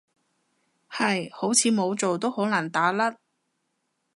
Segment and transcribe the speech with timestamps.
[0.89, 3.19] 係，好似冇做都好難打甩